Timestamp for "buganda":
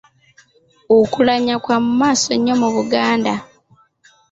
2.75-3.33